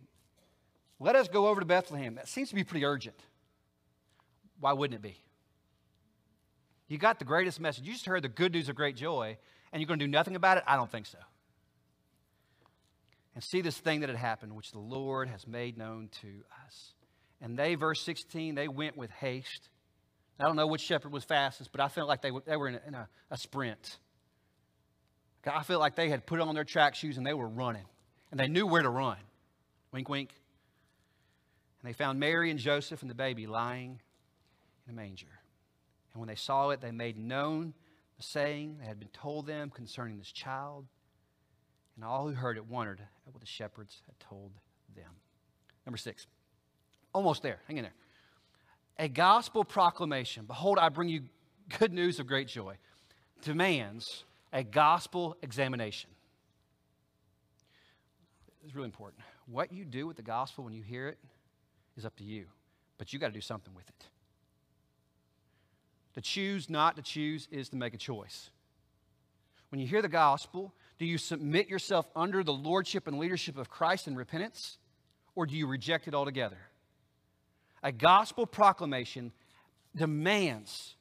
[0.98, 2.14] let us go over to Bethlehem.
[2.14, 3.16] That seems to be pretty urgent.
[4.58, 5.18] Why wouldn't it be?
[6.92, 7.84] You got the greatest message.
[7.84, 9.38] You just heard the good news of great joy,
[9.72, 10.64] and you're going to do nothing about it?
[10.66, 11.16] I don't think so.
[13.34, 16.28] And see this thing that had happened, which the Lord has made known to
[16.66, 16.92] us.
[17.40, 19.70] And they, verse 16, they went with haste.
[20.38, 22.74] I don't know which shepherd was fastest, but I felt like they they were in,
[22.74, 23.96] a, in a, a sprint.
[25.46, 27.86] I feel like they had put on their track shoes and they were running.
[28.30, 29.16] And they knew where to run.
[29.92, 30.34] Wink, wink.
[31.80, 33.98] And they found Mary and Joseph and the baby lying
[34.86, 35.41] in a manger.
[36.12, 37.74] And when they saw it, they made known
[38.16, 40.86] the saying that had been told them concerning this child.
[41.96, 44.52] And all who heard it wondered at what the shepherds had told
[44.94, 45.10] them.
[45.86, 46.26] Number six,
[47.12, 47.58] almost there.
[47.66, 47.94] Hang in there.
[48.98, 50.44] A gospel proclamation.
[50.46, 51.22] Behold, I bring you
[51.78, 52.76] good news of great joy.
[53.42, 56.10] Demands a gospel examination.
[58.64, 59.22] It's really important.
[59.46, 61.18] What you do with the gospel when you hear it
[61.96, 62.46] is up to you,
[62.98, 64.06] but you got to do something with it.
[66.14, 68.50] To choose not to choose is to make a choice.
[69.70, 73.68] When you hear the gospel, Do you submit yourself under the lordship and leadership of
[73.68, 74.78] Christ in repentance,
[75.34, 76.58] or do you reject it altogether?
[77.82, 79.32] A gospel proclamation
[79.96, 80.94] demands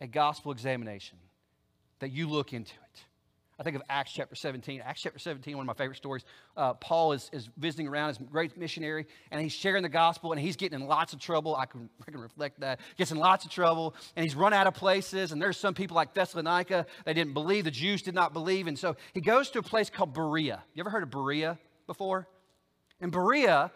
[0.00, 1.18] a gospel examination
[1.98, 2.72] that you look into.
[3.62, 4.82] I think of Acts chapter 17.
[4.84, 6.24] Acts chapter 17, one of my favorite stories.
[6.56, 10.32] Uh, Paul is, is visiting around as a great missionary, and he's sharing the gospel,
[10.32, 11.54] and he's getting in lots of trouble.
[11.54, 12.80] I can, I can reflect that.
[12.96, 15.94] Gets in lots of trouble, and he's run out of places, and there's some people
[15.94, 17.62] like Thessalonica, they didn't believe.
[17.62, 20.64] The Jews did not believe, and so he goes to a place called Berea.
[20.74, 21.56] You ever heard of Berea
[21.86, 22.26] before?
[23.00, 23.70] In Berea,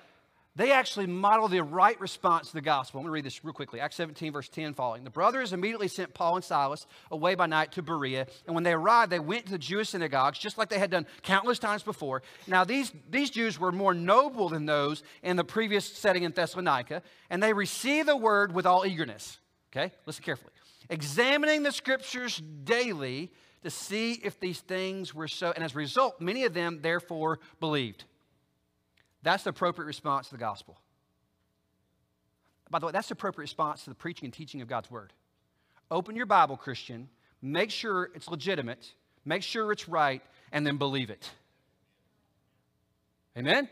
[0.57, 2.99] they actually model the right response to the gospel.
[2.99, 3.79] I'm going to read this real quickly.
[3.79, 5.05] Acts 17, verse 10 following.
[5.05, 8.27] The brothers immediately sent Paul and Silas away by night to Berea.
[8.47, 11.07] And when they arrived, they went to the Jewish synagogues, just like they had done
[11.23, 12.23] countless times before.
[12.47, 17.03] Now, these, these Jews were more noble than those in the previous setting in Thessalonica,
[17.29, 19.39] and they received the word with all eagerness.
[19.71, 19.93] Okay?
[20.07, 20.53] Listen carefully.
[20.89, 23.31] Examining the scriptures daily
[23.63, 25.53] to see if these things were so.
[25.55, 28.05] And as a result, many of them therefore believed.
[29.27, 30.79] That's the appropriate response to the gospel.
[32.71, 35.13] By the way, that's the appropriate response to the preaching and teaching of God's word.
[35.91, 37.09] Open your Bible, Christian,
[37.43, 40.23] make sure it's legitimate, make sure it's right,
[40.53, 41.29] and then believe it.
[43.37, 43.69] Amen?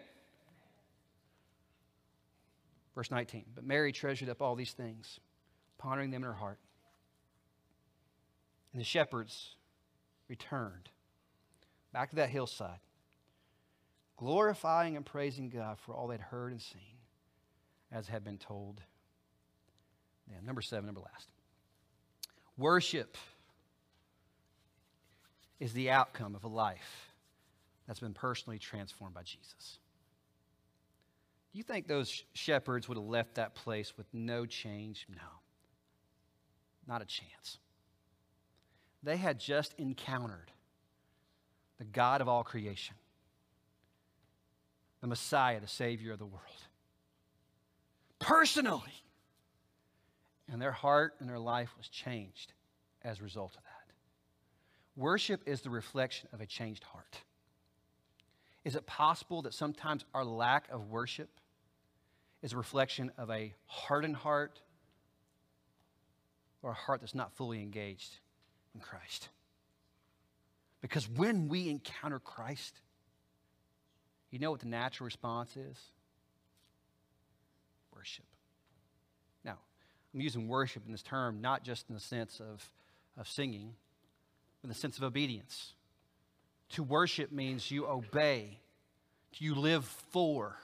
[2.96, 3.44] Verse 19.
[3.54, 5.20] But Mary treasured up all these things,
[5.78, 6.58] pondering them in her heart.
[8.72, 9.54] And the shepherds
[10.26, 10.90] returned
[11.92, 12.80] back to that hillside
[14.24, 16.96] glorifying and praising God for all they'd heard and seen,
[17.92, 18.80] as had been told
[20.28, 20.44] them.
[20.46, 21.28] Number seven, number last.
[22.56, 23.18] Worship
[25.60, 27.12] is the outcome of a life
[27.86, 29.78] that's been personally transformed by Jesus.
[31.52, 35.06] Do you think those shepherds would have left that place with no change?
[35.10, 35.16] No.
[36.88, 37.58] Not a chance.
[39.02, 40.50] They had just encountered
[41.78, 42.96] the God of all creation
[45.04, 46.62] the Messiah, the Savior of the world.
[48.18, 49.02] Personally.
[50.50, 52.54] And their heart and their life was changed
[53.02, 53.92] as a result of that.
[54.96, 57.18] Worship is the reflection of a changed heart.
[58.64, 61.28] Is it possible that sometimes our lack of worship
[62.40, 64.58] is a reflection of a hardened heart
[66.62, 68.20] or a heart that's not fully engaged
[68.74, 69.28] in Christ?
[70.80, 72.80] Because when we encounter Christ,
[74.34, 75.78] you know what the natural response is?
[77.94, 78.24] Worship.
[79.44, 79.58] Now,
[80.12, 82.68] I'm using worship in this term not just in the sense of,
[83.16, 83.76] of singing,
[84.60, 85.74] but in the sense of obedience.
[86.70, 88.58] To worship means you obey,
[89.34, 90.56] you live for.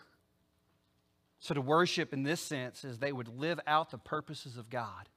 [1.39, 5.09] So to worship in this sense is they would live out the purposes of God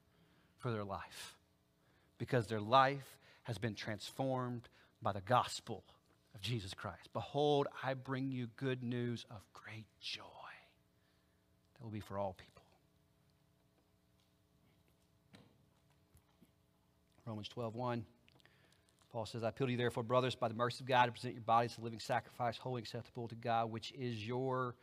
[0.60, 1.36] for their life
[2.20, 4.70] because their life has been transformed
[5.02, 5.84] by the gospel
[6.36, 7.10] of Jesus Christ.
[7.14, 10.24] Behold, I bring you good news of great joy
[11.76, 12.64] that will be for all people.
[17.26, 18.06] Romans 12, 1.
[19.12, 21.36] Paul says, I appeal to you, therefore, brothers, by the mercy of God, to present
[21.36, 24.76] your bodies a living sacrifice, holy, acceptable to God, which is your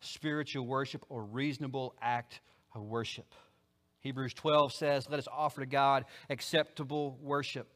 [0.00, 2.40] spiritual worship or reasonable act
[2.74, 3.32] of worship.
[4.00, 7.68] Hebrews 12 says, Let us offer to God acceptable worship.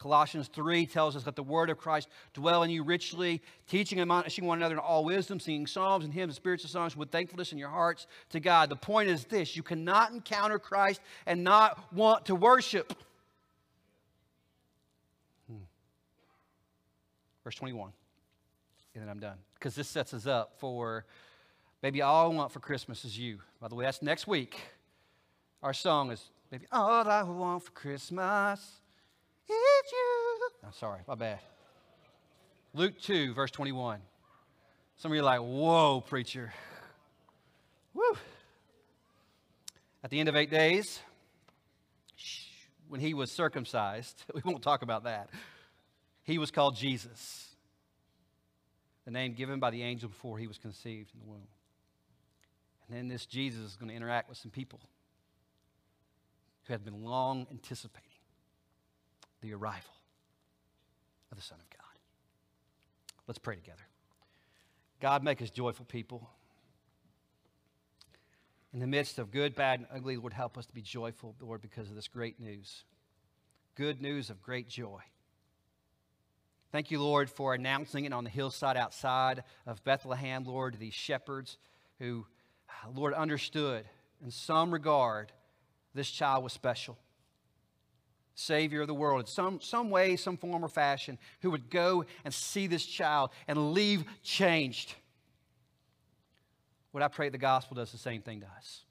[0.00, 4.10] Colossians 3 tells us that the word of Christ dwell in you richly, teaching and
[4.10, 7.52] admonishing one another in all wisdom, singing psalms and hymns and spiritual songs with thankfulness
[7.52, 8.70] in your hearts to God.
[8.70, 12.94] The point is this you cannot encounter Christ and not want to worship.
[15.46, 15.64] Hmm.
[17.44, 17.92] Verse 21.
[18.94, 19.36] And then I'm done.
[19.52, 21.04] Because this sets us up for
[21.82, 23.40] maybe all I want for Christmas is you.
[23.60, 24.58] By the way, that's next week.
[25.62, 28.79] Our song is maybe all I want for Christmas
[29.92, 30.48] you.
[30.64, 31.40] I'm sorry, my bad.
[32.72, 34.00] Luke 2, verse 21.
[34.96, 36.52] Some of you are like, whoa, preacher.
[37.94, 38.02] Woo.
[40.04, 41.00] At the end of eight days,
[42.88, 45.30] when he was circumcised, we won't talk about that,
[46.22, 47.48] he was called Jesus,
[49.04, 51.48] the name given by the angel before he was conceived in the womb.
[52.88, 54.80] And then this Jesus is going to interact with some people
[56.66, 58.09] who had been long anticipating
[59.40, 59.92] the arrival
[61.30, 61.80] of the Son of God.
[63.26, 63.82] Let's pray together.
[65.00, 66.28] God, make us joyful people.
[68.72, 71.60] In the midst of good, bad, and ugly, Lord, help us to be joyful, Lord,
[71.60, 72.84] because of this great news.
[73.74, 75.00] Good news of great joy.
[76.70, 81.58] Thank you, Lord, for announcing it on the hillside outside of Bethlehem, Lord, these shepherds
[81.98, 82.26] who,
[82.94, 83.86] Lord, understood
[84.22, 85.32] in some regard
[85.94, 86.96] this child was special.
[88.34, 92.04] Savior of the world in some, some way, some form or fashion, who would go
[92.24, 94.94] and see this child and leave changed.
[96.92, 98.84] Would I pray the gospel does the same thing to us?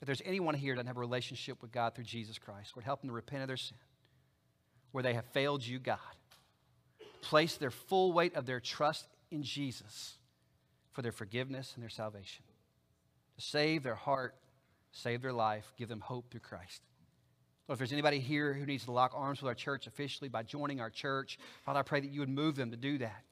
[0.00, 2.84] If there's anyone here that doesn't have a relationship with God through Jesus Christ, Lord,
[2.84, 3.78] help them to repent of their sin,
[4.92, 5.98] where they have failed you, God.
[7.20, 10.16] Place their full weight of their trust in Jesus
[10.92, 12.44] for their forgiveness and their salvation.
[13.36, 14.34] To save their heart,
[14.92, 16.82] save their life, give them hope through Christ.
[17.68, 20.42] Lord, if there's anybody here who needs to lock arms with our church officially by
[20.42, 23.22] joining our church, Father, I pray that you would move them to do that.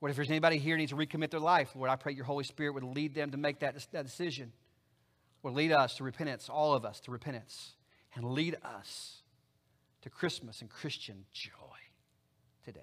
[0.00, 2.24] Lord, if there's anybody here who needs to recommit their life, Lord, I pray your
[2.24, 4.52] Holy Spirit would lead them to make that, that decision.
[5.42, 7.74] Lord, lead us to repentance, all of us to repentance,
[8.16, 9.22] and lead us
[10.02, 11.52] to Christmas and Christian joy
[12.64, 12.80] today.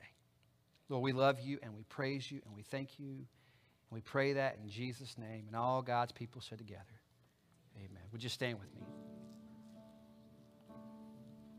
[0.87, 3.07] Lord, we love you and we praise you and we thank you.
[3.09, 5.43] And we pray that in Jesus' name.
[5.47, 6.81] And all God's people said together,
[7.77, 8.03] Amen.
[8.11, 9.00] Would you stand with me?